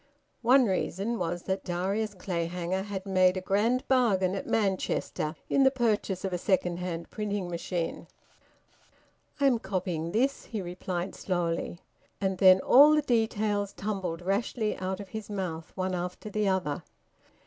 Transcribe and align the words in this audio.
One 0.41 0.65
reason 0.65 1.19
was 1.19 1.43
that 1.43 1.63
Darius 1.63 2.15
Clayhanger 2.15 2.81
had 2.85 3.05
made 3.05 3.37
a 3.37 3.39
grand 3.41 3.87
bargain 3.87 4.33
at 4.33 4.47
Manchester 4.47 5.35
in 5.47 5.61
the 5.61 5.69
purchase 5.69 6.25
of 6.25 6.33
a 6.33 6.39
second 6.39 6.77
hand 6.77 7.11
printing 7.11 7.51
machine. 7.51 8.07
"I'm 9.39 9.59
copying 9.59 10.11
this," 10.11 10.45
he 10.45 10.59
replied 10.59 11.13
slowly, 11.13 11.81
and 12.19 12.39
then 12.39 12.61
all 12.61 12.95
the 12.95 13.03
details 13.03 13.73
tumbled 13.73 14.23
rashly 14.23 14.75
out 14.77 14.99
of 14.99 15.09
his 15.09 15.29
mouth, 15.29 15.71
one 15.75 15.93
after 15.93 16.31
the 16.31 16.47
other. 16.47 16.81